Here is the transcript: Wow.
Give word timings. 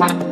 Wow. 0.00 0.30